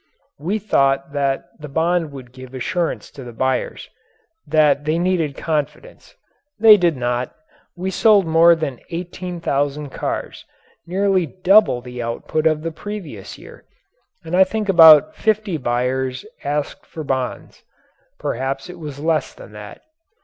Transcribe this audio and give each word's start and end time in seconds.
We 0.39 0.57
thought 0.57 1.13
that 1.13 1.43
the 1.59 1.69
bond 1.69 2.11
would 2.11 2.31
give 2.33 2.55
assurance 2.55 3.11
to 3.11 3.23
the 3.23 3.31
buyers 3.31 3.87
that 4.47 4.85
they 4.85 4.97
needed 4.97 5.37
confidence. 5.37 6.15
They 6.59 6.75
did 6.75 6.97
not. 6.97 7.35
We 7.75 7.91
sold 7.91 8.25
more 8.25 8.55
than 8.55 8.79
eighteen 8.89 9.39
thousand 9.41 9.91
cars 9.91 10.43
nearly 10.87 11.27
double 11.27 11.81
the 11.81 12.01
output 12.01 12.47
of 12.47 12.63
the 12.63 12.71
previous 12.71 13.37
year 13.37 13.63
and 14.25 14.35
I 14.35 14.43
think 14.43 14.69
about 14.69 15.13
fifty 15.15 15.57
buyers 15.57 16.25
asked 16.43 16.87
for 16.87 17.03
bonds 17.03 17.61
perhaps 18.17 18.71
it 18.71 18.79
was 18.79 18.97
less 18.97 19.35
than 19.35 19.51
that. 19.51 19.83